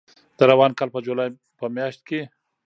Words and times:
د 0.37 0.39
روان 0.51 0.71
کال 0.77 0.89
په 0.95 0.99
جولای 1.05 1.29
په 1.59 1.65
میاشت 1.75 2.01
کې 2.07 2.21